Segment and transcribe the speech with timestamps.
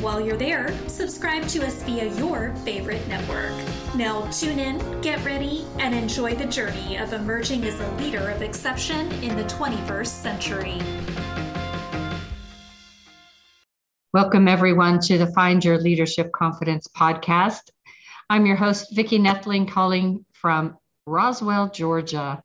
[0.00, 3.50] While you're there, subscribe to us via your favorite network.
[3.96, 8.40] Now, tune in, get ready, and enjoy the journey of emerging as a leader of
[8.40, 10.78] exception in the 21st century.
[14.12, 17.70] Welcome, everyone, to the Find Your Leadership Confidence podcast.
[18.30, 22.40] I'm your host, Vicki Nedling, calling from Roswell, Georgia.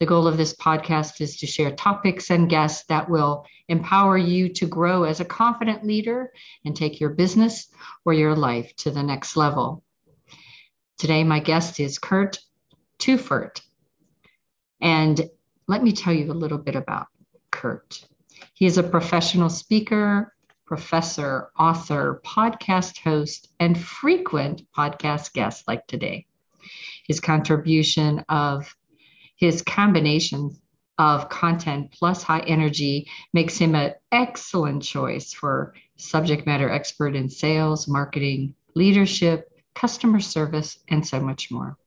[0.00, 4.48] The goal of this podcast is to share topics and guests that will empower you
[4.54, 6.32] to grow as a confident leader
[6.64, 7.68] and take your business
[8.06, 9.84] or your life to the next level.
[10.96, 12.38] Today, my guest is Curt
[12.98, 13.60] Tueffert.
[14.80, 15.20] And
[15.68, 17.08] let me tell you a little bit about
[17.50, 18.02] Curt.
[18.54, 26.24] He is a professional speaker, professor, author, podcast host, and frequent podcast guest like today.
[27.06, 28.74] His contribution of
[29.40, 30.54] his combination
[30.98, 37.30] of content plus high energy makes him an excellent choice for subject matter expert in
[37.30, 41.78] sales, marketing, leadership, customer service, and so much more.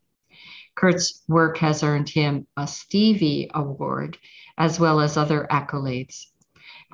[0.75, 4.17] Curt's work has earned him a Stevie Award
[4.57, 6.25] as well as other accolades.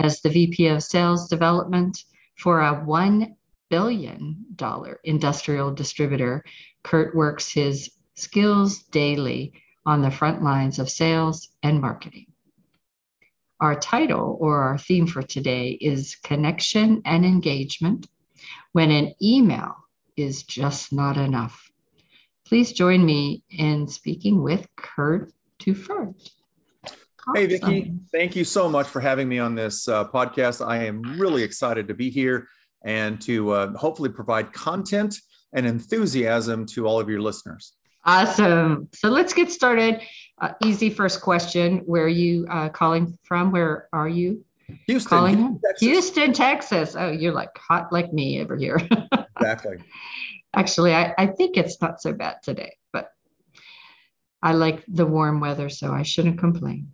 [0.01, 1.97] As the VP of Sales Development
[2.37, 3.33] for a $1
[3.69, 4.45] billion
[5.05, 6.43] industrial distributor,
[6.83, 9.53] Curt works his skills daily
[9.85, 12.27] on the front lines of sales and marketing.
[13.59, 18.07] Our title or our theme for today is Connection and Engagement
[18.71, 19.75] when an email
[20.15, 21.69] is just not enough.
[22.45, 26.29] Please join me in speaking with Curt Tueffert.
[26.83, 27.35] Awesome.
[27.35, 30.65] Hey, Vicki, thank you so much for having me on this uh, podcast.
[30.65, 32.47] I am really excited to be here
[32.83, 35.15] and to uh, hopefully provide content
[35.53, 37.73] and enthusiasm to all of your listeners.
[38.05, 38.89] Awesome.
[38.93, 40.01] So let's get started.
[40.39, 41.79] Uh, easy first question.
[41.79, 43.51] Where are you uh, calling from?
[43.51, 44.45] Where are you?
[44.87, 45.09] Houston.
[45.09, 45.87] Calling Texas.
[45.87, 46.95] Houston, Texas.
[46.97, 48.79] Oh, you're like hot like me over here.
[49.39, 49.77] exactly.
[50.55, 53.11] Actually, I, I think it's not so bad today, but
[54.41, 56.91] I like the warm weather, so I shouldn't complain.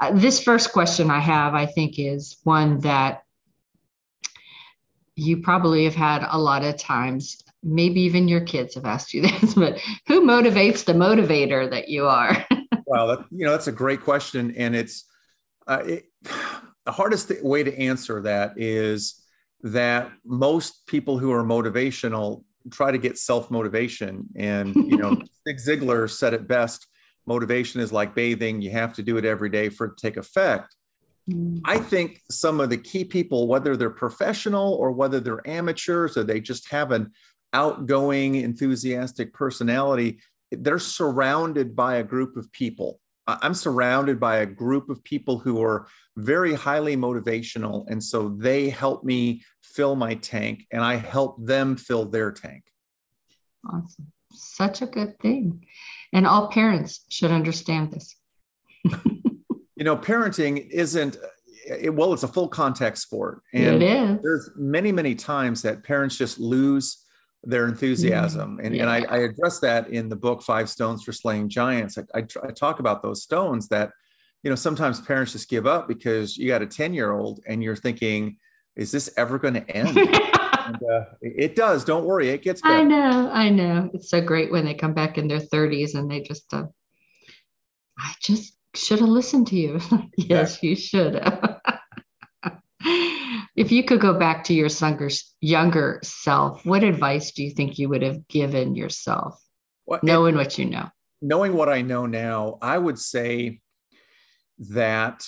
[0.00, 3.22] Uh, this first question I have, I think, is one that
[5.14, 9.22] you probably have had a lot of times maybe even your kids have asked you
[9.40, 12.46] this, but who motivates the motivator that you are?
[12.86, 14.54] well, that, you know, that's a great question.
[14.56, 15.04] And it's
[15.66, 16.04] uh, it,
[16.84, 19.20] the hardest way to answer that is
[19.62, 24.26] that most people who are motivational try to get self motivation.
[24.36, 25.16] And, you know,
[25.48, 26.86] Zig Ziglar said it best
[27.26, 30.16] motivation is like bathing, you have to do it every day for it to take
[30.16, 30.76] effect.
[31.28, 31.60] Mm.
[31.64, 36.22] I think some of the key people, whether they're professional or whether they're amateurs or
[36.22, 37.10] they just have an
[37.56, 40.18] outgoing, enthusiastic personality,
[40.52, 43.00] they're surrounded by a group of people.
[43.26, 47.88] I'm surrounded by a group of people who are very highly motivational.
[47.88, 52.64] And so they help me fill my tank and I help them fill their tank.
[53.66, 54.12] Awesome.
[54.32, 55.66] Such a good thing.
[56.12, 58.16] And all parents should understand this.
[58.84, 61.16] you know, parenting isn't,
[61.66, 63.40] it, well, it's a full contact sport.
[63.54, 64.18] And it is.
[64.22, 67.05] There's many, many times that parents just lose
[67.44, 68.60] their enthusiasm.
[68.62, 68.82] And, yeah.
[68.82, 71.96] and I, I, address that in the book, Five Stones for Slaying Giants.
[71.98, 73.92] I, I, I, talk about those stones that,
[74.42, 77.62] you know, sometimes parents just give up because you got a 10 year old and
[77.62, 78.36] you're thinking,
[78.74, 79.96] is this ever going to end?
[80.66, 81.84] and, uh, it does.
[81.84, 82.28] Don't worry.
[82.28, 82.74] It gets better.
[82.74, 83.30] I know.
[83.30, 83.90] I know.
[83.94, 86.64] It's so great when they come back in their 30s and they just, uh,
[87.98, 89.80] I just should have listened to you.
[90.16, 90.70] yes, yeah.
[90.70, 91.60] you should have.
[93.56, 95.08] if you could go back to your younger,
[95.40, 99.42] younger self, what advice do you think you would have given yourself,
[99.86, 100.90] well, knowing it, what you know?
[101.22, 103.60] Knowing what I know now, I would say
[104.58, 105.24] that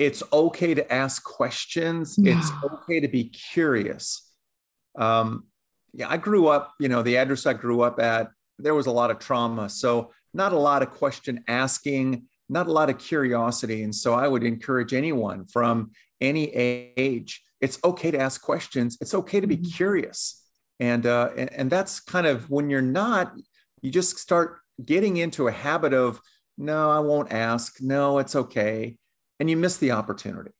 [0.00, 2.18] it's okay to ask questions.
[2.18, 4.28] It's okay to be curious.
[4.98, 5.44] Um,
[5.92, 8.92] yeah, I grew up, you know, the address I grew up at, there was a
[8.92, 9.68] lot of trauma.
[9.68, 13.82] So, not a lot of question asking, not a lot of curiosity.
[13.82, 15.90] And so, I would encourage anyone from
[16.20, 18.98] any age it's okay to ask questions.
[19.00, 19.70] It's okay to be mm-hmm.
[19.70, 20.42] curious.
[20.78, 23.32] And, uh, and and that's kind of when you're not
[23.82, 26.20] you just start getting into a habit of
[26.56, 27.80] no i won't ask.
[27.80, 28.96] No it's okay.
[29.38, 30.52] And you miss the opportunity.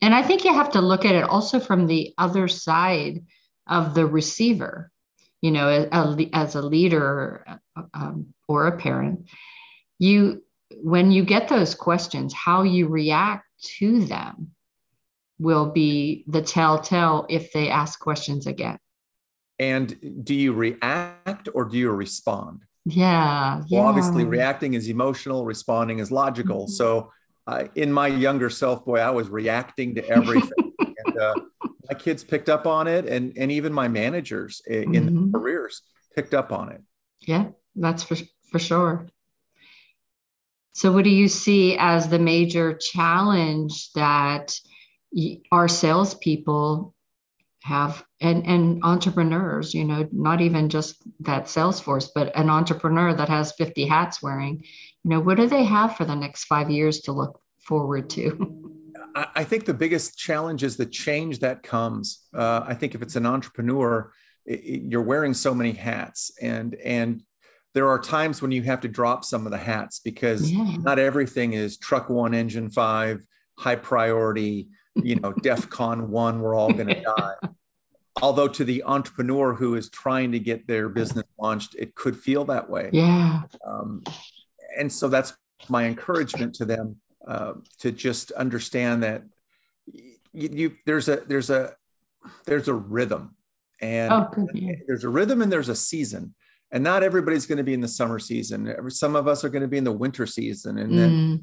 [0.00, 3.24] And i think you have to look at it also from the other side
[3.68, 4.90] of the receiver
[5.40, 7.44] you know, a, as a leader
[7.94, 9.28] um, or a parent,
[9.98, 10.42] you
[10.82, 13.46] when you get those questions, how you react
[13.78, 14.50] to them
[15.38, 18.78] will be the telltale if they ask questions again.
[19.58, 22.62] And do you react or do you respond?
[22.84, 23.62] Yeah.
[23.66, 23.80] yeah.
[23.80, 26.64] Well, obviously, reacting is emotional, responding is logical.
[26.64, 26.72] Mm-hmm.
[26.72, 27.12] So,
[27.46, 30.72] uh, in my younger self, boy, I was reacting to everything.
[30.78, 31.34] and uh,
[31.88, 35.32] my kids picked up on it, and, and even my managers in mm-hmm.
[35.32, 35.82] careers
[36.14, 36.82] picked up on it.
[37.20, 38.16] Yeah, that's for,
[38.50, 39.08] for sure.
[40.72, 44.54] So, what do you see as the major challenge that
[45.50, 46.94] our salespeople
[47.62, 53.12] have and and entrepreneurs you know not even just that sales force but an entrepreneur
[53.12, 54.62] that has 50 hats wearing
[55.04, 58.80] you know what do they have for the next five years to look forward to
[59.14, 63.16] i think the biggest challenge is the change that comes uh, i think if it's
[63.16, 64.12] an entrepreneur
[64.46, 67.22] it, you're wearing so many hats and and
[67.74, 70.76] there are times when you have to drop some of the hats because yeah.
[70.78, 73.22] not everything is truck one engine five
[73.58, 74.68] high priority
[75.02, 77.34] you know def con one we're all going to die.
[78.20, 82.44] Although to the entrepreneur who is trying to get their business launched it could feel
[82.46, 82.90] that way.
[82.92, 83.42] Yeah.
[83.66, 84.02] Um,
[84.76, 85.34] and so that's
[85.68, 86.96] my encouragement to them
[87.26, 89.22] uh, to just understand that
[89.86, 91.74] you, you, there's a there's a
[92.46, 93.36] there's a rhythm
[93.80, 94.48] and oh,
[94.86, 96.34] there's a rhythm and there's a season.
[96.70, 98.90] And not everybody's going to be in the summer season.
[98.90, 101.42] Some of us are going to be in the winter season and then mm.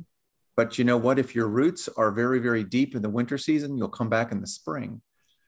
[0.55, 1.19] But you know what?
[1.19, 4.41] If your roots are very very deep in the winter season you'll come back in
[4.41, 5.01] the spring.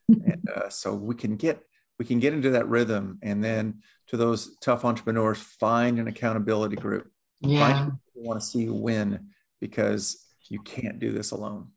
[0.08, 1.62] And uh, so we can get
[2.00, 3.20] we can get into that rhythm.
[3.22, 7.12] And then to those tough entrepreneurs find an accountability group.
[7.42, 7.86] Yeah.
[7.86, 9.30] find want to see you win
[9.62, 11.68] because you can't do this alone.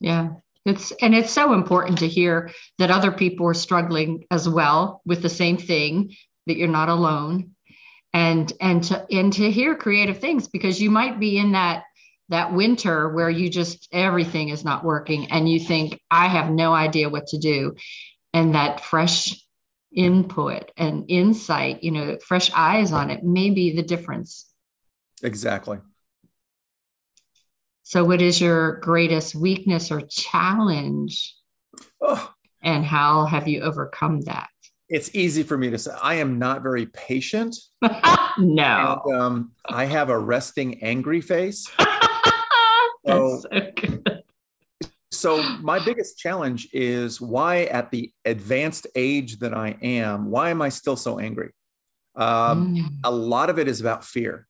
[0.00, 0.30] Yeah.
[0.64, 5.20] It's and it's so important to hear that other people are struggling as well with
[5.20, 6.14] the same thing
[6.46, 7.50] that you're not alone.
[8.14, 11.84] And and to and to hear creative things because you might be in that
[12.32, 16.72] that winter where you just everything is not working and you think i have no
[16.72, 17.74] idea what to do.
[18.34, 19.38] And that fresh
[19.94, 24.50] input and insight you know fresh eyes on it may be the difference.
[25.22, 25.78] Exactly.
[27.82, 31.36] So what is your greatest weakness or challenge?
[32.00, 32.32] Oh.
[32.62, 34.48] and how have you overcome that?
[34.88, 37.56] It's easy for me to say i am not very patient.
[38.38, 39.02] No.
[39.04, 41.70] And, um, i have a resting angry face
[43.06, 43.42] so,
[45.10, 50.62] so my biggest challenge is why at the advanced age that I am, why am
[50.62, 51.50] I still so angry?
[52.14, 52.88] Um, mm.
[53.04, 54.46] A lot of it is about fear,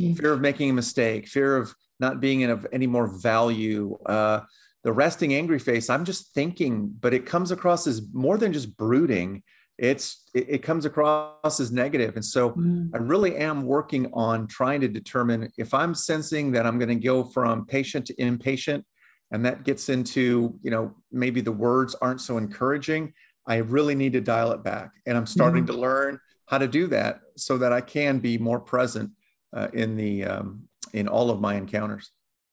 [0.00, 0.16] mm.
[0.16, 3.96] fear of making a mistake, fear of not being of any more value.
[4.06, 4.40] Uh,
[4.82, 8.76] the resting angry face, I'm just thinking, but it comes across as more than just
[8.76, 9.42] brooding
[9.78, 12.14] it's it, it, comes across as negative.
[12.14, 12.90] And so mm.
[12.94, 16.94] i really am working on trying to determine if i'm sensing that i'm going to
[16.94, 18.84] go from patient to impatient
[19.32, 23.12] and that gets into you know maybe the words aren't so encouraging
[23.46, 24.90] i really need to dial it back.
[25.06, 25.68] And i'm starting mm.
[25.68, 29.10] to learn how to do that so that i can be more present
[29.54, 32.10] uh, in the um, in all of my encounters.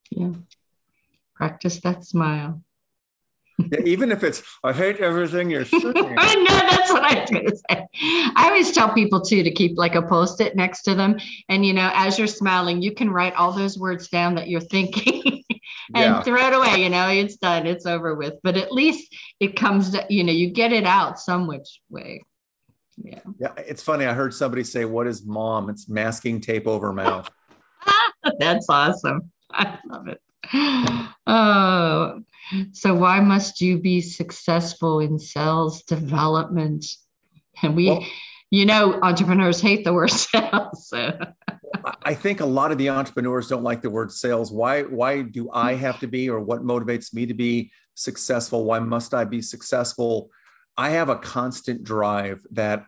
[0.10, 0.32] Yeah.
[1.36, 2.62] Practice that smile
[3.86, 5.84] even if it's I hate everything you're saying.
[5.96, 7.88] I know that's what I was going to say.
[8.36, 11.18] I always tell people too to keep like a post-it next to them,
[11.50, 14.62] and you know, as you're smiling, you can write all those words down that you're
[14.62, 15.44] thinking.
[15.96, 16.24] and yeah.
[16.24, 19.92] throw it away you know it's done it's over with but at least it comes
[19.92, 22.22] to, you know you get it out some which way
[22.98, 26.94] yeah yeah it's funny i heard somebody say what is mom it's masking tape over
[26.94, 27.30] mouth
[28.40, 30.22] that's awesome i love it
[31.28, 32.22] oh
[32.72, 36.86] so why must you be successful in sales development?
[37.62, 38.06] And we, well,
[38.50, 40.90] you know, entrepreneurs hate the word sales.
[40.90, 41.18] So.
[42.04, 44.52] I think a lot of the entrepreneurs don't like the word sales.
[44.52, 44.84] Why?
[44.84, 48.66] Why do I have to be, or what motivates me to be successful?
[48.66, 50.30] Why must I be successful?
[50.78, 52.86] I have a constant drive that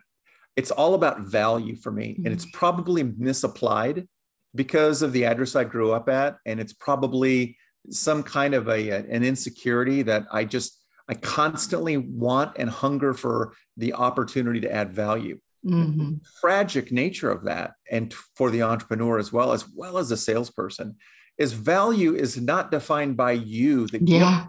[0.56, 2.58] it's all about value for me, and it's mm-hmm.
[2.58, 4.06] probably misapplied
[4.54, 7.56] because of the address I grew up at, and it's probably
[7.90, 13.52] some kind of a, an insecurity that I just I constantly want and hunger for
[13.76, 15.38] the opportunity to add value.
[15.66, 16.14] Mm-hmm.
[16.40, 20.96] Tragic nature of that, and for the entrepreneur as well, as well as a salesperson,
[21.38, 23.86] is value is not defined by you.
[23.86, 24.46] The yeah.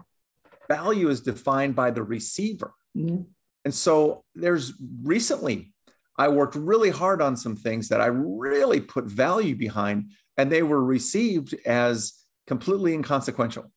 [0.68, 2.72] value is defined by the receiver.
[2.96, 3.22] Mm-hmm.
[3.64, 5.72] And so there's recently
[6.18, 10.62] I worked really hard on some things that I really put value behind, and they
[10.62, 12.14] were received as
[12.46, 13.70] completely inconsequential.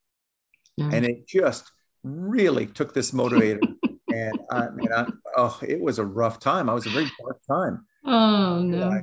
[0.79, 1.69] And it just
[2.03, 3.60] really took this motivator.
[4.13, 6.69] and I mean, I, oh, it was a rough time.
[6.69, 7.86] I was a very dark time.
[8.05, 9.01] Oh no.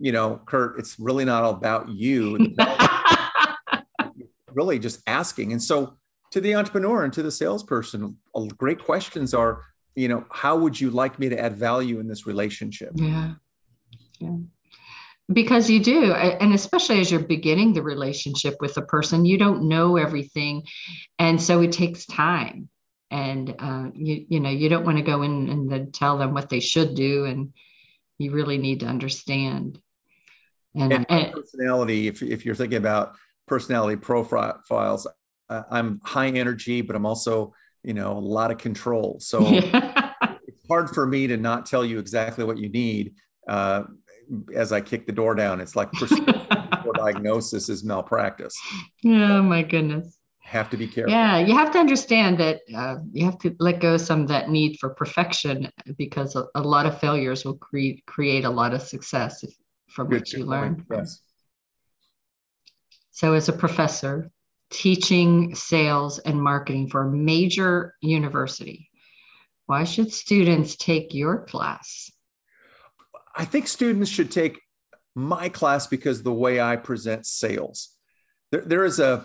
[0.00, 2.54] You know, Curt, it's really not all about you.
[4.54, 5.52] really just asking.
[5.52, 5.96] And so
[6.30, 9.62] to the entrepreneur and to the salesperson, uh, great questions are,
[9.94, 12.92] you know, how would you like me to add value in this relationship?
[12.94, 13.34] Yeah.
[14.18, 14.36] Yeah
[15.32, 19.68] because you do and especially as you're beginning the relationship with a person you don't
[19.68, 20.62] know everything
[21.18, 22.68] and so it takes time
[23.10, 26.34] and uh, you you know you don't want to go in and then tell them
[26.34, 27.52] what they should do and
[28.18, 29.78] you really need to understand
[30.74, 33.14] and, and, and personality if, if you're thinking about
[33.46, 35.06] personality profiles
[35.50, 40.12] uh, i'm high energy but i'm also you know a lot of control so yeah.
[40.46, 43.14] it's hard for me to not tell you exactly what you need
[43.48, 43.84] uh,
[44.54, 45.60] as I kick the door down.
[45.60, 45.90] It's like
[46.96, 48.54] diagnosis is malpractice.
[49.04, 50.18] Oh my goodness.
[50.40, 51.12] Have to be careful.
[51.12, 54.50] Yeah, you have to understand that uh, you have to let go some of that
[54.50, 58.82] need for perfection because a, a lot of failures will create create a lot of
[58.82, 59.54] success if,
[59.88, 60.84] from Good what you learn.
[60.90, 61.20] Yes.
[63.12, 64.30] So, as a professor
[64.72, 68.90] teaching sales and marketing for a major university,
[69.66, 72.10] why should students take your class?
[73.36, 74.60] I think students should take
[75.14, 77.90] my class because the way I present sales.
[78.50, 79.24] There, there is a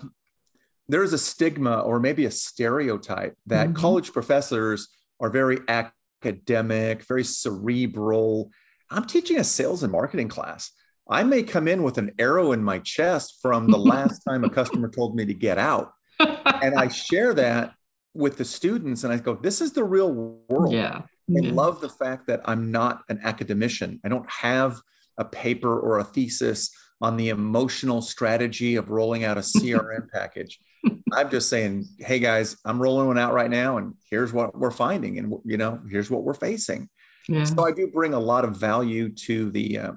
[0.90, 3.76] there is a stigma or maybe a stereotype that mm-hmm.
[3.76, 4.88] college professors
[5.20, 8.50] are very academic, very cerebral.
[8.90, 10.72] I'm teaching a sales and marketing class.
[11.10, 14.50] I may come in with an arrow in my chest from the last time a
[14.50, 15.92] customer told me to get out.
[16.18, 17.74] And I share that
[18.14, 20.12] with the students and I go, this is the real
[20.48, 20.72] world.
[20.72, 21.02] Yeah.
[21.30, 24.00] I love the fact that I'm not an academician.
[24.04, 24.80] I don't have
[25.18, 30.58] a paper or a thesis on the emotional strategy of rolling out a CRM package.
[31.12, 34.70] I'm just saying, hey guys, I'm rolling one out right now, and here's what we're
[34.70, 36.88] finding, and you know, here's what we're facing.
[37.28, 37.44] Yeah.
[37.44, 39.92] So I do bring a lot of value to the uh,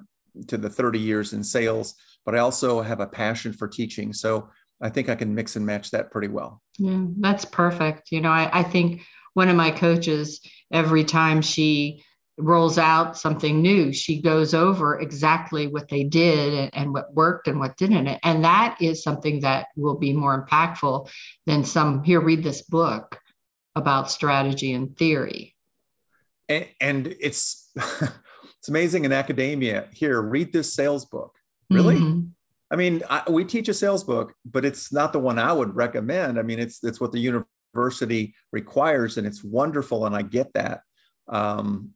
[0.47, 1.95] to the 30 years in sales,
[2.25, 4.13] but I also have a passion for teaching.
[4.13, 4.49] So
[4.81, 6.61] I think I can mix and match that pretty well.
[6.77, 8.11] Yeah, that's perfect.
[8.11, 12.03] You know, I, I think one of my coaches, every time she
[12.37, 17.47] rolls out something new, she goes over exactly what they did and, and, what worked
[17.47, 18.07] and what didn't.
[18.23, 21.09] And that is something that will be more impactful
[21.45, 23.19] than some here, read this book
[23.75, 25.55] about strategy and theory.
[26.49, 27.71] And, and it's
[28.61, 29.87] it's amazing in academia.
[29.91, 31.35] Here, read this sales book.
[31.71, 31.95] Really?
[31.95, 32.27] Mm-hmm.
[32.69, 35.75] I mean, I, we teach a sales book, but it's not the one I would
[35.75, 36.37] recommend.
[36.37, 40.81] I mean, it's it's what the university requires, and it's wonderful, and I get that.
[41.27, 41.89] Um,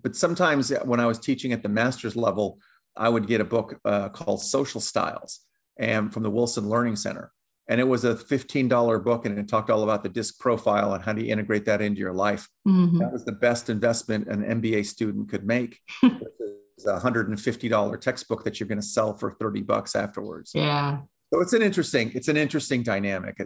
[0.00, 2.60] but sometimes when I was teaching at the master's level,
[2.96, 5.40] I would get a book uh, called Social Styles,
[5.76, 7.32] and from the Wilson Learning Center,
[7.68, 11.02] and it was a $15 book, and it talked all about the disc profile and
[11.02, 12.48] how do you integrate that into your life.
[12.66, 12.98] Mm-hmm.
[12.98, 15.78] That was the best investment an MBA student could make.
[16.02, 20.52] it's a $150 textbook that you're going to sell for 30 bucks afterwards.
[20.54, 21.00] Yeah.
[21.32, 23.38] So it's an interesting, it's an interesting dynamic.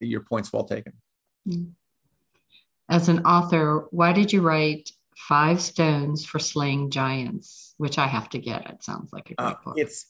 [0.00, 0.92] Your point's well taken.
[1.48, 1.72] Mm.
[2.88, 8.28] As an author, why did you write Five Stones for Slaying Giants, which I have
[8.30, 8.68] to get?
[8.68, 9.74] It sounds like a great uh, book.
[9.76, 10.06] It's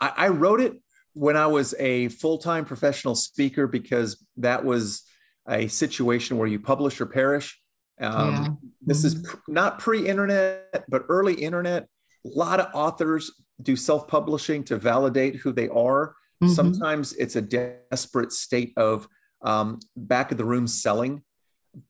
[0.00, 0.80] I, I wrote it
[1.16, 5.02] when I was a full-time professional speaker because that was
[5.48, 7.58] a situation where you publish or perish.
[7.98, 8.48] Um, yeah.
[8.84, 9.06] This mm-hmm.
[9.06, 11.88] is pr- not pre-internet, but early internet.
[12.26, 13.32] A lot of authors
[13.62, 16.14] do self-publishing to validate who they are.
[16.44, 16.52] Mm-hmm.
[16.52, 19.08] Sometimes it's a desperate state of
[19.40, 21.22] um, back of the room selling.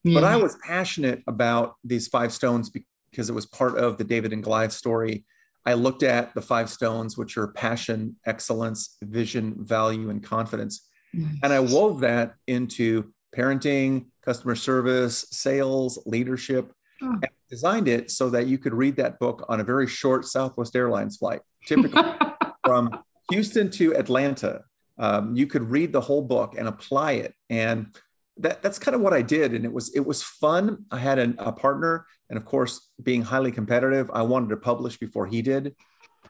[0.04, 0.20] Yeah.
[0.20, 2.70] But I was passionate about these five stones
[3.10, 5.24] because it was part of the David and Goliath story.
[5.66, 10.88] I looked at the five stones, which are passion, excellence, vision, value, and confidence.
[11.12, 11.38] Nice.
[11.42, 17.10] And I wove that into parenting, customer service, sales, leadership, oh.
[17.10, 20.74] and designed it so that you could read that book on a very short Southwest
[20.76, 22.02] Airlines flight, typically
[22.64, 24.62] from Houston to Atlanta
[24.98, 27.94] um, you could read the whole book and apply it and
[28.38, 30.84] that, that's kind of what i did and it was it was fun.
[30.90, 34.98] I had an, a partner and of course being highly competitive i wanted to publish
[34.98, 35.74] before he did.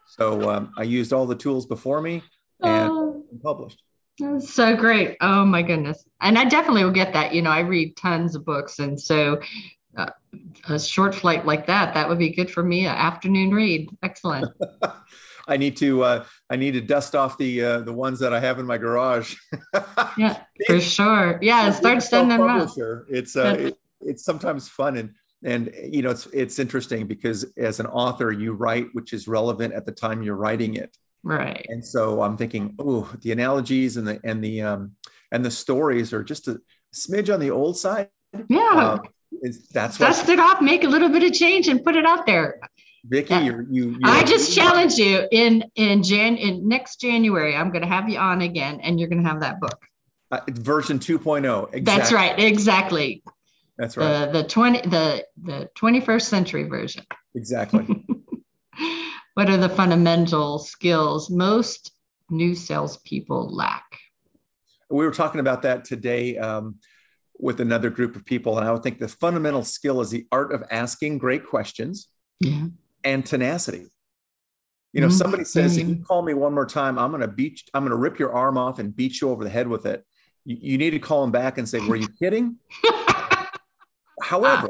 [0.07, 2.23] So um, i used all the tools before me
[2.63, 3.83] and oh, published.
[4.39, 5.17] So great.
[5.21, 6.05] Oh my goodness.
[6.21, 7.35] And i definitely will get that.
[7.35, 9.41] You know i read tons of books and so
[9.97, 10.11] uh,
[10.69, 13.89] a short flight like that that would be good for me an afternoon read.
[14.03, 14.47] Excellent
[15.47, 18.41] I need to uh, I need to dust off the uh, the ones that I
[18.41, 19.37] have in my garage.
[20.17, 21.39] yeah, for sure.
[21.43, 22.71] Yeah, start sending them out.
[23.09, 27.81] It's uh, it, it's sometimes fun and and you know it's it's interesting because as
[27.81, 30.97] an author you write which is relevant at the time you're writing it.
[31.23, 31.67] Right.
[31.69, 34.93] And so I'm thinking, oh, the analogies and the and the um
[35.33, 36.61] and the stories are just a
[36.95, 38.09] smidge on the old side.
[38.49, 38.99] Yeah.
[39.01, 39.01] Um,
[39.43, 42.27] It's, that's dust it off, make a little bit of change, and put it out
[42.27, 42.61] there.
[43.09, 43.99] Vicki, uh, you're, you.
[44.05, 47.55] I just challenge you in in Jan in next January.
[47.55, 49.79] I'm going to have you on again, and you're going to have that book.
[50.31, 51.73] Uh, version 2.0.
[51.73, 51.81] Exactly.
[51.81, 52.39] That's right.
[52.39, 53.23] Exactly.
[53.79, 54.33] That's right.
[54.33, 57.05] The, the 20 the the 21st century version.
[57.35, 57.87] Exactly.
[59.35, 61.93] what are the fundamental skills most
[62.31, 63.85] new salespeople lack?
[64.91, 66.77] We were talking about that today um,
[67.39, 70.53] with another group of people, and I would think the fundamental skill is the art
[70.53, 72.09] of asking great questions
[72.41, 72.67] yeah.
[73.07, 73.87] And tenacity.
[74.93, 75.17] You know, mm-hmm.
[75.17, 77.91] somebody says, if you call me one more time, I'm going to beat, I'm going
[77.91, 80.05] to rip your arm off and beat you over the head with it.
[80.45, 82.57] You, you need to call them back and say, were you kidding?
[84.23, 84.69] however,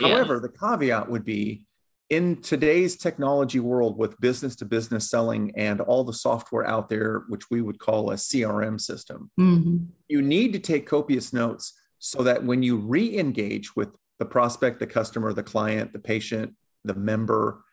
[0.00, 0.08] yeah.
[0.08, 1.66] however, the caveat would be
[2.08, 7.24] in today's technology world with business to business selling and all the software out there,
[7.28, 9.76] which we would call a CRM system, mm-hmm.
[10.08, 14.80] you need to take copious notes so that when you re engage with the prospect,
[14.80, 17.64] the customer, the client, the patient, the member,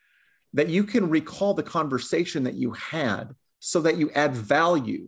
[0.53, 5.07] that you can recall the conversation that you had so that you add value.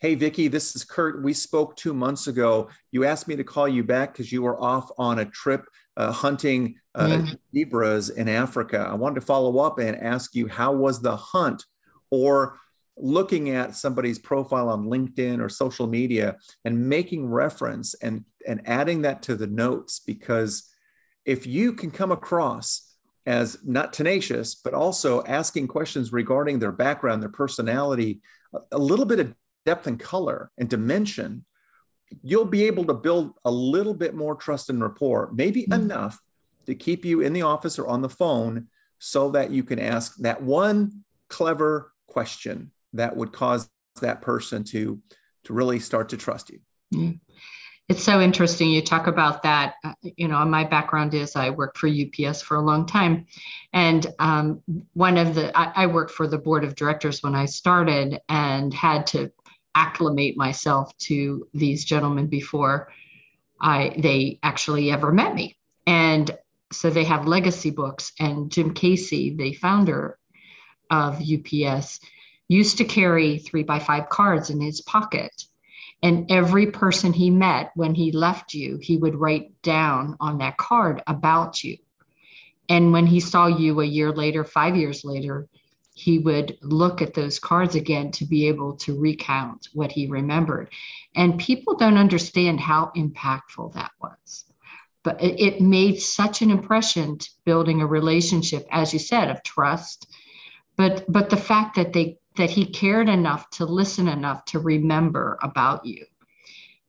[0.00, 1.22] Hey, Vicki, this is Curt.
[1.22, 2.68] We spoke two months ago.
[2.92, 6.12] You asked me to call you back because you were off on a trip uh,
[6.12, 7.32] hunting uh, yeah.
[7.54, 8.86] zebras in Africa.
[8.88, 11.64] I wanted to follow up and ask you how was the hunt,
[12.10, 12.58] or
[12.96, 19.02] looking at somebody's profile on LinkedIn or social media and making reference and and adding
[19.02, 20.70] that to the notes because
[21.24, 22.93] if you can come across
[23.26, 28.20] as not tenacious, but also asking questions regarding their background, their personality,
[28.70, 31.44] a little bit of depth and color and dimension,
[32.22, 35.72] you'll be able to build a little bit more trust and rapport, maybe mm-hmm.
[35.72, 36.18] enough
[36.66, 40.16] to keep you in the office or on the phone so that you can ask
[40.16, 43.68] that one clever question that would cause
[44.00, 45.00] that person to
[45.44, 46.60] to really start to trust you.
[46.94, 47.34] Mm-hmm
[47.88, 49.74] it's so interesting you talk about that.
[49.84, 53.26] Uh, you know my background is i worked for ups for a long time.
[53.72, 54.62] And um,
[54.94, 58.72] one of the I, I, worked for the board of directors when i started and
[58.72, 59.30] had to
[59.74, 62.92] acclimate myself to these gentlemen before
[63.60, 65.56] i they actually ever met me.
[65.86, 66.30] And
[66.72, 70.18] so they have legacy books and jim casey the founder
[70.90, 72.00] of ups
[72.48, 75.44] used to carry three by five cards in his pocket
[76.04, 80.58] and every person he met when he left you, he would write down on that
[80.58, 81.78] card about you.
[82.68, 85.48] And when he saw you a year later, five years later,
[85.94, 90.68] he would look at those cards again to be able to recount what he remembered.
[91.16, 94.44] And people don't understand how impactful that was.
[95.04, 100.06] But it, made such an impression building a relationship, as you said, of trust.
[100.76, 105.38] But but the fact that they that he cared enough to listen enough to remember
[105.42, 106.04] about you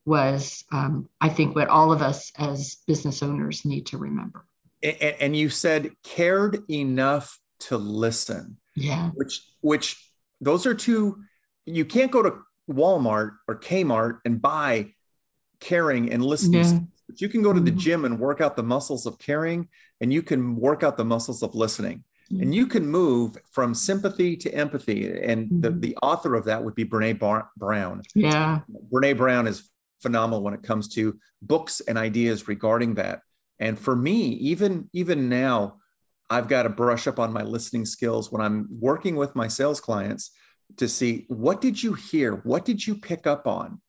[0.05, 4.45] was um, i think what all of us as business owners need to remember
[4.83, 11.23] and, and, you said cared enough to listen yeah which which those are two
[11.65, 12.37] you can't go to
[12.69, 14.91] walmart or kmart and buy
[15.59, 16.79] caring and listening yeah.
[17.07, 17.79] but you can go to the mm-hmm.
[17.79, 19.67] gym and work out the muscles of caring
[20.01, 24.35] and you can work out the muscles of listening and you can move from sympathy
[24.37, 25.07] to empathy.
[25.21, 25.79] And the, mm-hmm.
[25.79, 28.01] the author of that would be Brene Bar- Brown.
[28.15, 28.61] Yeah.
[28.91, 29.69] Brene Brown is
[30.01, 33.21] phenomenal when it comes to books and ideas regarding that.
[33.59, 35.77] And for me, even, even now,
[36.29, 39.79] I've got to brush up on my listening skills when I'm working with my sales
[39.79, 40.31] clients
[40.77, 42.37] to see what did you hear?
[42.37, 43.79] What did you pick up on?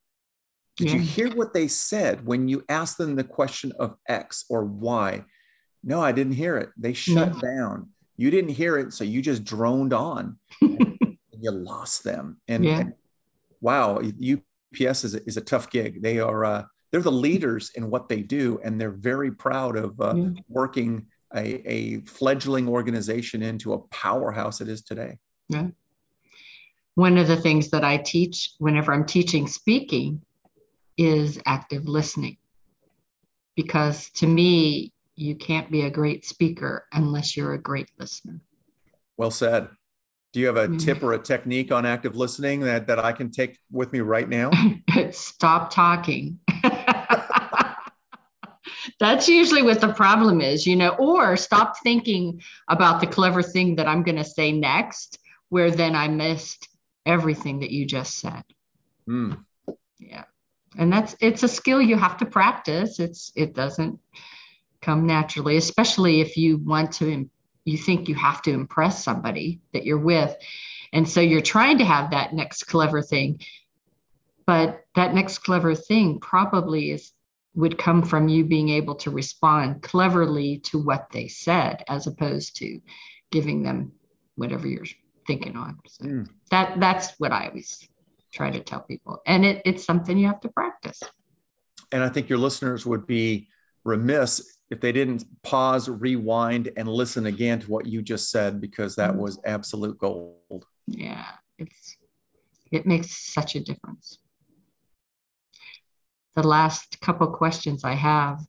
[0.76, 0.96] Did yeah.
[0.96, 5.24] you hear what they said when you asked them the question of X or Y?
[5.82, 6.68] No, I didn't hear it.
[6.76, 7.40] They shut no.
[7.40, 10.38] down you didn't hear it so you just droned on.
[11.36, 12.38] And, you lost them.
[12.48, 12.78] And, yeah.
[12.78, 12.94] and,
[13.60, 14.00] wow
[14.84, 16.02] ups is a, is a tough gig.
[16.02, 20.00] They are uh, they're the leaders in what they do and they're very proud of
[20.00, 20.28] uh, yeah.
[20.48, 25.18] working a, a fledgling organization into a powerhouse it is today.
[25.48, 25.68] Yeah.
[26.94, 30.22] One of the things that i teach whenever i'm teaching speaking
[30.96, 32.38] is active listening.
[33.54, 38.40] Because to me you can't be a great speaker unless you're a great listener.
[39.16, 39.68] Well said.
[40.32, 40.78] Do you have a mm.
[40.78, 44.28] tip or a technique on active listening that, that I can take with me right
[44.28, 44.50] now?
[45.10, 46.38] Stop talking.
[49.00, 53.76] That's usually what the problem is, you know, or stop thinking about the clever thing
[53.76, 56.68] that I'm going to say next, where then I missed
[57.04, 58.42] everything that you just said.
[59.08, 59.44] Mm.
[59.98, 60.24] Yeah.
[60.78, 63.00] And that's it's a skill you have to practice.
[63.00, 63.98] It's it doesn't
[64.86, 67.28] come naturally, especially if you want to,
[67.64, 70.34] you think you have to impress somebody that you're with.
[70.92, 73.40] And so you're trying to have that next clever thing.
[74.46, 77.12] But that next clever thing probably is
[77.56, 82.56] would come from you being able to respond cleverly to what they said as opposed
[82.56, 82.80] to
[83.32, 83.90] giving them
[84.36, 84.84] whatever you're
[85.26, 86.28] thinking on so mm.
[86.50, 87.88] that that's what i always
[88.30, 91.02] try to tell people and it, it's something you have to practice
[91.92, 93.48] and i think your listeners would be
[93.84, 98.96] remiss if they didn't pause rewind and listen again to what you just said because
[98.96, 99.18] that mm.
[99.18, 101.26] was absolute gold yeah
[101.58, 101.96] it's
[102.72, 104.18] it makes such a difference
[106.36, 108.46] the last couple questions I have.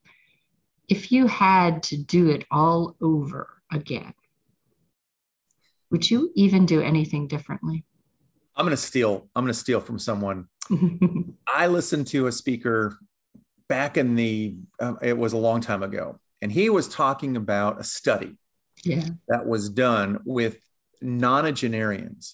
[0.89, 4.13] If you had to do it all over again,
[5.89, 7.85] would you even do anything differently?
[8.55, 9.29] I'm going to steal.
[9.35, 10.47] I'm going to steal from someone.
[11.47, 12.97] I listened to a speaker
[13.67, 14.55] back in the.
[14.79, 18.37] Uh, it was a long time ago, and he was talking about a study
[18.83, 19.05] yeah.
[19.27, 20.57] that was done with
[21.03, 22.33] nonagenarians.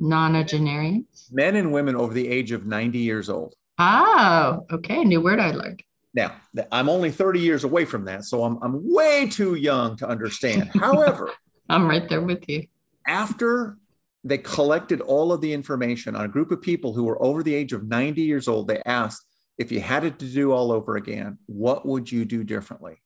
[0.00, 1.32] Nonagenarians.
[1.32, 3.54] Men and women over the age of 90 years old.
[3.78, 5.04] Oh, okay.
[5.04, 5.82] New word I learned.
[6.14, 6.34] Now,
[6.70, 10.70] I'm only 30 years away from that, so I'm, I'm way too young to understand.
[10.74, 11.30] However,
[11.68, 12.66] I'm right there with you.
[13.06, 13.78] After
[14.22, 17.54] they collected all of the information on a group of people who were over the
[17.54, 19.24] age of 90 years old, they asked,
[19.58, 23.02] if you had it to do all over again, what would you do differently?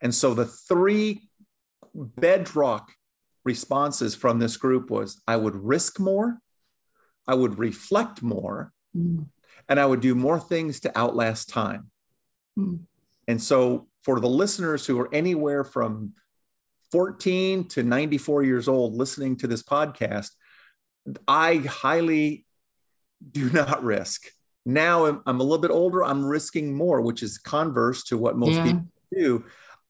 [0.00, 1.28] And so the three
[1.94, 2.90] bedrock
[3.44, 6.38] responses from this group was I would risk more,
[7.26, 9.26] I would reflect more, mm
[9.68, 11.90] and I would do more things to outlast time.
[12.56, 12.76] Hmm.
[13.26, 16.12] And so, for the listeners who are anywhere from
[16.92, 20.30] 14 to 94 years old listening to this podcast,
[21.26, 22.44] I highly
[23.30, 24.26] do not risk.
[24.66, 28.36] Now I'm, I'm a little bit older, I'm risking more, which is converse to what
[28.36, 28.64] most yeah.
[28.64, 29.44] people do.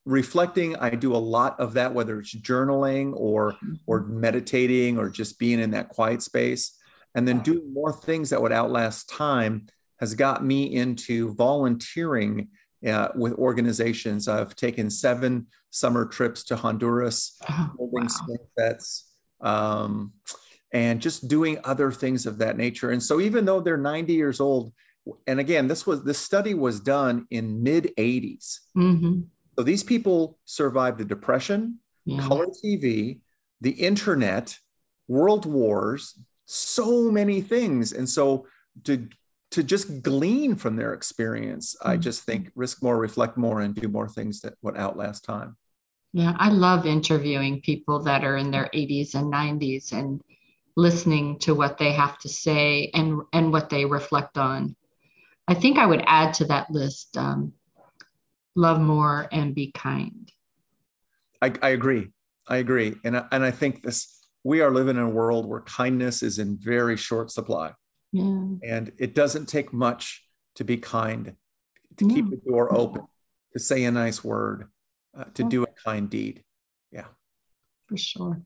[0.04, 3.56] Reflecting, I do a lot of that, whether it's journaling or
[3.86, 4.20] or mm-hmm.
[4.20, 6.78] meditating or just being in that quiet space
[7.14, 9.66] and then doing more things that would outlast time
[10.00, 12.48] has got me into volunteering
[12.86, 14.28] uh, with organizations.
[14.28, 18.36] I've taken seven summer trips to Honduras, oh, holding wow.
[18.58, 19.10] sets,
[19.40, 20.12] um,
[20.74, 22.90] and just doing other things of that nature.
[22.90, 24.72] And so, even though they're 90 years old,
[25.26, 28.58] and again, this was this study was done in mid 80s.
[28.76, 29.20] Mm-hmm.
[29.56, 32.20] So these people survived the depression, yeah.
[32.26, 33.20] color TV,
[33.60, 34.58] the internet,
[35.06, 37.92] world wars, so many things.
[37.92, 38.46] And so
[38.84, 39.08] to
[39.52, 41.90] to just glean from their experience, mm-hmm.
[41.90, 45.56] I just think risk more, reflect more, and do more things that would outlast time.
[46.12, 50.20] Yeah, I love interviewing people that are in their 80s and 90s and
[50.76, 54.76] listening to what they have to say and and what they reflect on.
[55.46, 57.52] I think I would add to that list um,
[58.56, 60.30] love more and be kind.
[61.42, 62.08] I, I agree.
[62.48, 65.62] I agree, and I, and I think this we are living in a world where
[65.62, 67.72] kindness is in very short supply.
[68.12, 68.46] Yeah.
[68.62, 70.22] And it doesn't take much
[70.56, 71.34] to be kind,
[71.96, 72.14] to yeah.
[72.14, 73.02] keep the door open,
[73.54, 74.68] to say a nice word,
[75.18, 75.48] uh, to yeah.
[75.48, 76.44] do a kind deed.
[76.92, 77.06] Yeah.
[77.88, 78.42] For sure.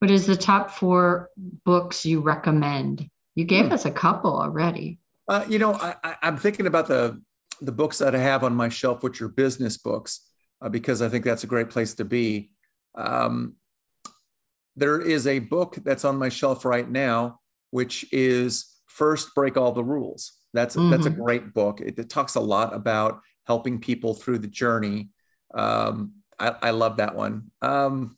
[0.00, 1.30] What is the top four
[1.64, 3.08] books you recommend?
[3.34, 3.72] You gave hmm.
[3.72, 4.98] us a couple already.
[5.28, 7.22] Uh, you know, I, am thinking about the
[7.60, 10.26] the books that I have on my shelf, which are business books,
[10.62, 12.50] uh, because I think that's a great place to be.
[12.94, 13.56] Um,
[14.76, 17.38] there is a book that's on my shelf right now,
[17.70, 20.32] which is First Break All the Rules.
[20.52, 20.90] That's, mm-hmm.
[20.90, 21.22] that's a mm-hmm.
[21.22, 21.80] great book.
[21.80, 25.10] It, it, talks a lot about helping people through the journey.
[25.54, 27.50] Um, I, I, love that one.
[27.62, 28.16] Um,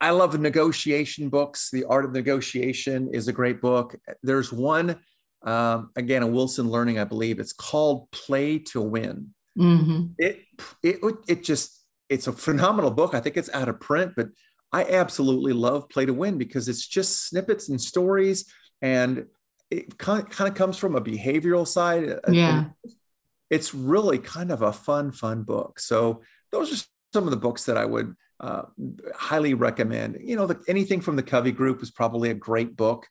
[0.00, 1.70] I love negotiation books.
[1.70, 3.96] The Art of Negotiation is a great book.
[4.22, 5.00] There's one,
[5.42, 7.38] um, again, a Wilson Learning, I believe.
[7.38, 9.34] It's called Play to Win.
[9.58, 10.12] Mm-hmm.
[10.18, 10.40] It,
[10.82, 13.14] it, it just, it's a phenomenal book.
[13.14, 14.28] I think it's out of print, but
[14.72, 19.26] I absolutely love Play to Win because it's just snippets and stories, and
[19.70, 22.08] it kind of, kind of comes from a behavioral side.
[22.08, 22.64] Uh, yeah.
[23.50, 25.80] It's really kind of a fun, fun book.
[25.80, 28.62] So those are some of the books that I would uh,
[29.14, 30.18] highly recommend.
[30.20, 33.06] You know, the, anything from the Covey Group is probably a great book.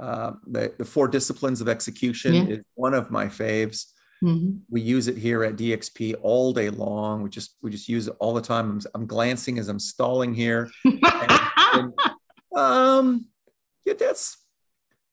[0.00, 2.56] Uh, the, the Four Disciplines of Execution yeah.
[2.56, 3.86] is one of my faves.
[4.22, 4.58] Mm-hmm.
[4.70, 7.22] We use it here at DXP all day long.
[7.22, 8.70] We just we just use it all the time.
[8.70, 10.70] I'm, I'm glancing as I'm stalling here.
[10.84, 11.40] and,
[11.74, 11.92] and,
[12.56, 13.26] um,
[13.84, 14.36] yeah, that's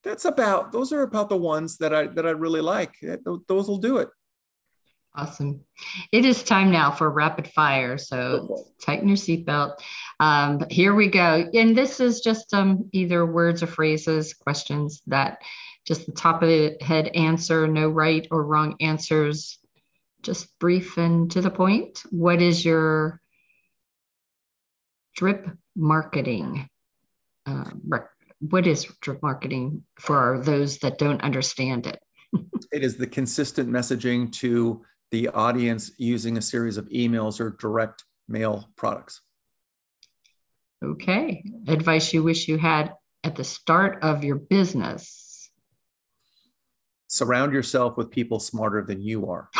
[0.04, 2.94] that's about those are about the ones that I that I really like.
[3.48, 4.10] Those will do it.
[5.20, 5.60] Awesome.
[6.14, 7.98] It is time now for rapid fire.
[7.98, 8.18] So
[8.50, 8.64] okay.
[8.82, 9.74] tighten your seatbelt.
[10.22, 11.46] Um, here we go.
[11.54, 15.42] And this is just um, either words or phrases, questions that
[15.86, 19.60] just the top of the head answer, no right or wrong answers,
[20.24, 22.02] just brief and to the point.
[22.12, 23.20] What is your
[25.18, 26.70] drip marketing?
[27.46, 27.72] Uh,
[28.40, 32.00] what is drip marketing for those that don't understand it?
[32.72, 38.04] it is the consistent messaging to the audience using a series of emails or direct
[38.28, 39.22] mail products.
[40.84, 41.44] Okay.
[41.68, 42.94] Advice you wish you had
[43.24, 45.50] at the start of your business.
[47.08, 49.50] Surround yourself with people smarter than you are.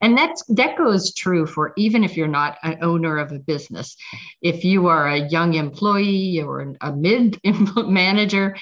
[0.00, 3.96] and that's that goes true for even if you're not an owner of a business
[4.40, 7.38] if you are a young employee or a mid
[7.76, 8.56] manager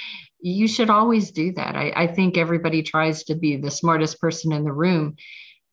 [0.47, 1.75] you should always do that.
[1.75, 5.17] I, I think everybody tries to be the smartest person in the room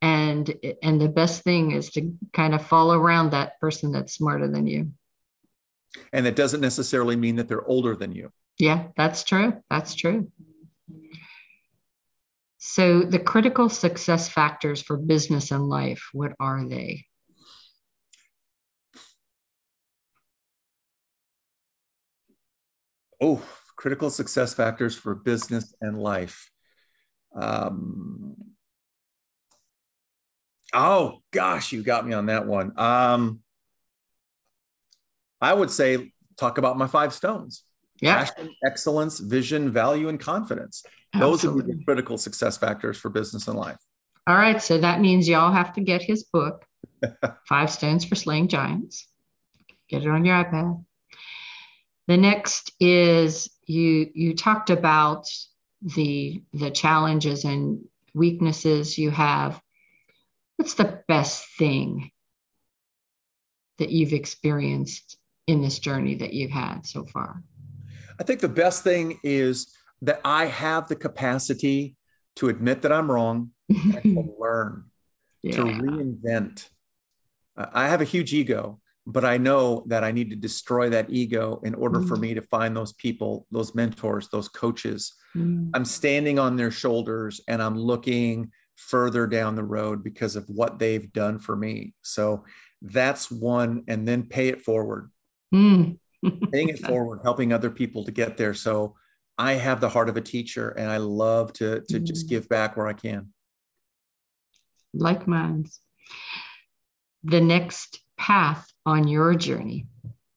[0.01, 4.49] and and the best thing is to kind of follow around that person that's smarter
[4.49, 4.91] than you.
[6.11, 8.31] And that doesn't necessarily mean that they're older than you.
[8.57, 9.61] Yeah that's true.
[9.69, 10.31] That's true.
[12.57, 17.05] So, the critical success factors for business and life, what are they?
[23.21, 23.43] Oh,
[23.83, 26.49] critical success factors for business and life.
[27.35, 28.33] Um,
[30.73, 32.71] oh, gosh, you got me on that one.
[32.79, 33.41] Um,
[35.41, 37.63] I would say talk about my five stones.
[38.01, 38.23] Yeah.
[38.23, 40.85] Passion, excellence, vision, value, and confidence.
[41.19, 43.79] Those are the critical success factors for business and life.
[44.27, 44.63] All right.
[44.63, 46.65] So that means y'all have to get his book,
[47.49, 49.09] Five Stones for Slaying Giants.
[49.89, 50.85] Get it on your iPad.
[52.07, 55.27] The next is you you talked about
[55.81, 59.61] the the challenges and weaknesses you have.
[60.57, 62.11] What's the best thing
[63.79, 67.43] that you've experienced in this journey that you've had so far?
[68.19, 71.95] I think the best thing is that I have the capacity
[72.35, 74.85] to admit that I'm wrong and to learn,
[75.41, 75.55] yeah.
[75.55, 76.69] to reinvent.
[77.55, 81.59] I have a huge ego, but I know that I need to destroy that ego
[81.63, 82.07] in order mm.
[82.07, 85.13] for me to find those people, those mentors, those coaches.
[85.35, 85.71] Mm.
[85.73, 90.79] I'm standing on their shoulders and I'm looking further down the road because of what
[90.79, 91.93] they've done for me.
[92.01, 92.45] So
[92.81, 95.11] that's one, and then pay it forward.
[95.53, 95.97] Mm.
[96.51, 98.53] paying it forward, helping other people to get there.
[98.53, 98.95] So
[99.37, 102.03] I have the heart of a teacher and I love to, to mm.
[102.03, 103.33] just give back where I can.
[104.93, 105.65] Like mine.
[107.23, 109.85] The next path on your journey.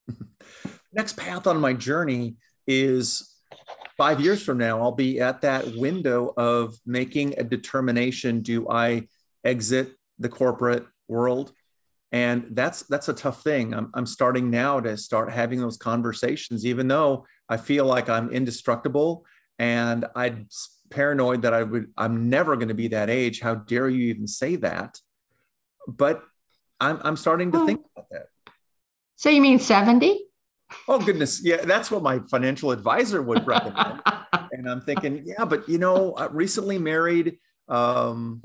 [0.93, 2.35] next path on my journey
[2.67, 3.37] is
[3.97, 9.07] five years from now, I'll be at that window of making a determination do I
[9.45, 11.53] exit the corporate world?
[12.11, 13.73] And that's that's a tough thing.
[13.73, 18.31] I'm, I'm starting now to start having those conversations, even though I feel like I'm
[18.31, 19.25] indestructible
[19.61, 20.49] and I'm
[20.91, 23.41] paranoid that I would, I'm never going to be that age.
[23.41, 24.99] How dare you even say that?
[25.87, 26.23] But
[26.81, 28.27] I'm, I'm starting to think about that.
[29.17, 30.25] So you mean 70?
[30.89, 31.43] Oh goodness.
[31.43, 31.65] Yeah.
[31.65, 34.03] That's what my financial advisor would recommend.
[34.53, 38.43] and I'm thinking, yeah, but you know, I recently married, um,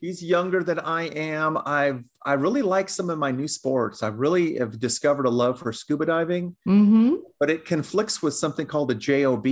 [0.00, 1.58] she's younger than I am.
[1.64, 4.02] I've I really like some of my new sports.
[4.02, 7.16] I really have discovered a love for scuba diving, mm-hmm.
[7.38, 9.46] but it conflicts with something called a job.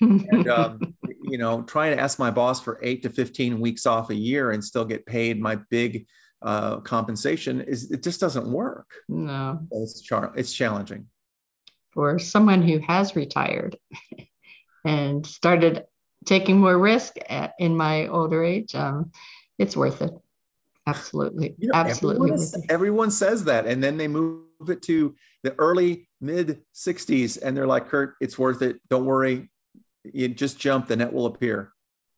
[0.00, 4.10] and um, you know, trying to ask my boss for eight to fifteen weeks off
[4.10, 6.06] a year and still get paid my big
[6.42, 8.90] uh, compensation is it just doesn't work.
[9.08, 11.06] No, it's char- it's challenging
[11.92, 13.76] for someone who has retired
[14.84, 15.84] and started
[16.24, 18.74] taking more risk at, in my older age.
[18.74, 19.10] Um,
[19.58, 20.12] it's worth it.
[20.86, 21.54] Absolutely.
[21.58, 22.30] You know, Absolutely.
[22.30, 23.66] Everyone, everyone, says that.
[23.66, 28.38] And then they move it to the early mid 60s and they're like, Curt, it's
[28.38, 28.80] worth it.
[28.88, 29.50] Don't worry.
[30.04, 31.72] You just jump, the net will appear.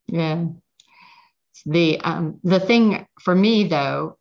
[0.07, 0.47] Yeah.
[1.67, 4.19] The um, the thing for me though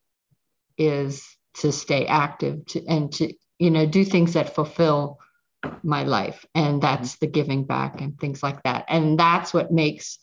[0.77, 5.19] is to stay active to, and to you know do things that fulfill
[5.83, 10.17] my life and that's the giving back and things like that and that's what makes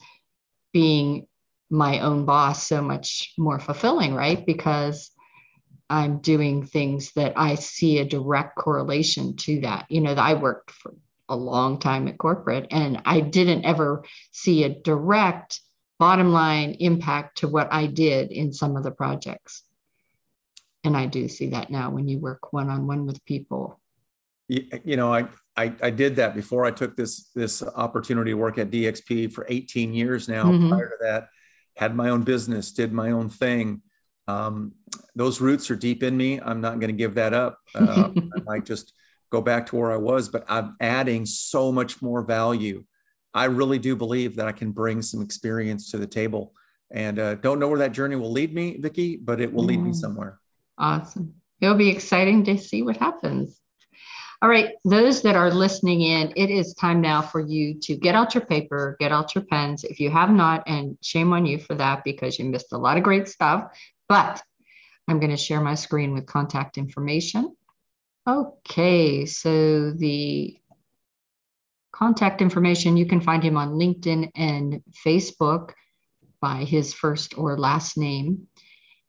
[0.73, 1.27] being
[1.71, 4.45] my own boss so much more fulfilling, right?
[4.45, 5.11] Because
[5.91, 9.87] I'm doing things that I see a direct correlation to that.
[9.89, 10.95] You know, I worked for
[11.29, 15.61] a long time at corporate and I didn't ever see a direct
[15.99, 19.63] bottom line impact to what I did in some of the projects.
[20.85, 23.81] And I do see that now when you work one on one with people.
[24.49, 28.57] You know, I, I, I did that before I took this this opportunity to work
[28.57, 30.45] at DXP for 18 years now.
[30.45, 30.71] Mm-hmm.
[30.71, 31.29] Prior to that,
[31.77, 33.83] had my own business, did my own thing.
[34.27, 34.73] Um,
[35.15, 36.41] those roots are deep in me.
[36.41, 37.59] I'm not going to give that up.
[37.75, 38.93] Uh, I might just
[39.31, 42.85] go back to where I was, but I'm adding so much more value.
[43.39, 46.53] I really do believe that I can bring some experience to the table,
[46.91, 49.81] and uh, don't know where that journey will lead me, Vicki, but it will lead
[49.81, 50.41] me somewhere.
[50.77, 51.35] Awesome.
[51.61, 53.61] It'll be exciting to see what happens.
[54.41, 58.15] All right, those that are listening in, it is time now for you to get
[58.15, 59.83] out your paper, get out your pens.
[59.83, 62.97] If you have not, and shame on you for that because you missed a lot
[62.97, 63.71] of great stuff.
[64.09, 64.41] But
[65.09, 67.57] I'm going to share my screen with contact information.
[68.29, 70.57] Okay, so the
[71.93, 75.73] contact information, you can find him on LinkedIn and Facebook
[76.41, 78.47] by his first or last name.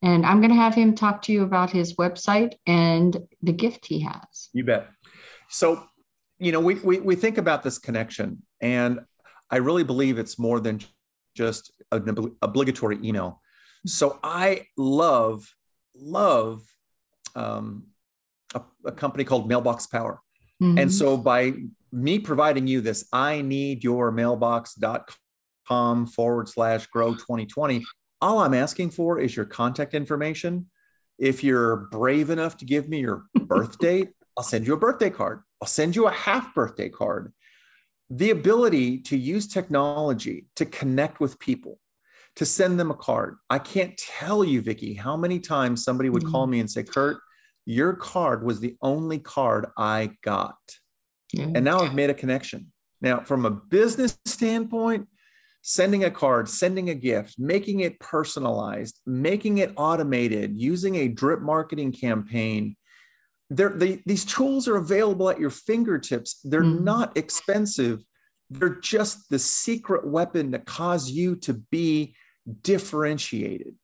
[0.01, 3.85] And I'm going to have him talk to you about his website and the gift
[3.85, 4.49] he has.
[4.53, 4.87] You bet.
[5.49, 5.83] So,
[6.39, 9.01] you know, we, we, we think about this connection, and
[9.51, 10.79] I really believe it's more than
[11.35, 13.41] just an obligatory email.
[13.85, 15.53] So I love,
[15.95, 16.61] love
[17.35, 17.87] um,
[18.53, 20.21] a, a company called Mailbox Power.
[20.61, 20.77] Mm-hmm.
[20.77, 21.53] And so by
[21.91, 27.85] me providing you this, I need your mailbox.com forward slash grow 2020.
[28.21, 30.69] All I'm asking for is your contact information.
[31.17, 35.09] If you're brave enough to give me your birth date, I'll send you a birthday
[35.09, 35.41] card.
[35.61, 37.33] I'll send you a half birthday card.
[38.09, 41.79] The ability to use technology to connect with people,
[42.37, 43.35] to send them a card.
[43.49, 46.31] I can't tell you, Vicki, how many times somebody would mm-hmm.
[46.31, 47.19] call me and say, Curt,
[47.65, 50.57] your card was the only card I got.
[51.33, 51.47] Yeah.
[51.55, 52.71] And now I've made a connection.
[53.01, 55.07] Now, from a business standpoint,
[55.61, 61.41] sending a card, sending a gift, making it personalized, making it automated, using a drip
[61.41, 62.75] marketing campaign.
[63.49, 66.39] They, these tools are available at your fingertips.
[66.43, 68.03] They're mm not expensive.
[68.49, 72.15] They're just the secret weapon to cause you to be
[72.61, 73.75] differentiated.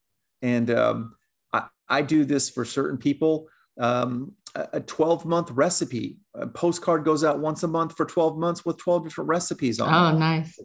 [0.41, 1.15] And um,
[1.51, 3.47] I, I do this for certain people
[3.79, 6.17] um, a 12 month recipe.
[6.33, 9.93] A postcard goes out once a month for 12 months with 12 different recipes on.
[9.93, 10.19] Oh, it.
[10.19, 10.59] nice.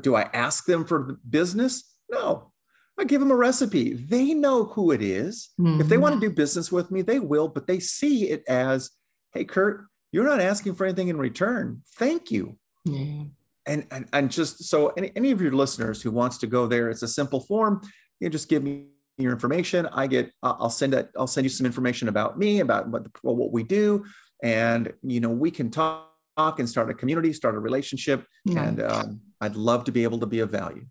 [0.00, 1.94] Do I ask them for business?
[2.10, 2.52] No.
[2.98, 3.92] I give them a recipe.
[3.92, 5.50] They know who it is.
[5.60, 5.80] Mm-hmm.
[5.80, 8.90] If they want to do business with me, they will, but they see it as,
[9.32, 11.82] hey, Curt, you're not asking for anything in return.
[11.96, 12.58] Thank you.
[12.84, 13.24] Yeah.
[13.66, 16.88] And, and, and just so any, any of your listeners who wants to go there,
[16.88, 17.82] it's a simple form.
[18.18, 18.86] You just give me
[19.18, 19.86] your information.
[19.92, 23.52] I get, I'll send it, I'll send you some information about me, about what, what
[23.52, 24.04] we do.
[24.42, 28.24] And, you know, we can talk and start a community, start a relationship.
[28.46, 28.68] Nice.
[28.68, 30.86] And um, I'd love to be able to be of value.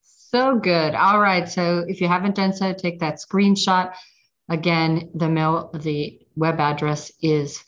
[0.00, 0.94] So good.
[0.94, 1.48] All right.
[1.48, 3.94] So if you haven't done so, take that screenshot.
[4.48, 7.62] Again, the mail, the web address is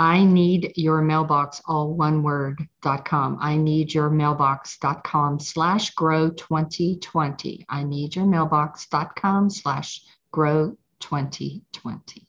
[0.00, 3.36] I need your mailbox, all one word, dot com.
[3.38, 7.66] I need your mailbox.com slash grow 2020.
[7.68, 10.00] I need your mailbox.com slash
[10.32, 12.26] grow 2020.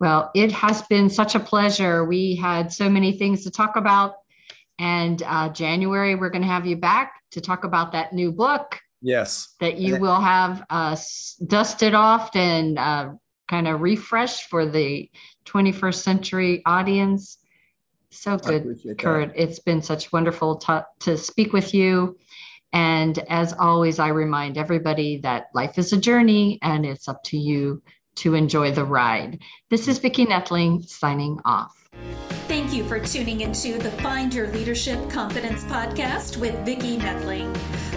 [0.00, 2.04] Well, it has been such a pleasure.
[2.04, 4.16] We had so many things to talk about.
[4.80, 8.80] And uh, January, we're going to have you back to talk about that new book.
[9.00, 9.54] Yes.
[9.60, 10.96] That you will have uh,
[11.46, 13.12] dusted off and uh,
[13.48, 15.10] kind of refreshed for the
[15.46, 17.38] 21st century audience.
[18.10, 19.28] So good, Curt.
[19.28, 19.42] That.
[19.42, 22.16] It's been such wonderful to, to speak with you.
[22.72, 27.38] And as always, I remind everybody that life is a journey and it's up to
[27.38, 27.82] you
[28.16, 29.40] to enjoy the ride.
[29.70, 31.72] This is Vicki Netling signing off.
[32.46, 37.56] Thank you for tuning into the Find Your Leadership Confidence podcast with Vicki Netling,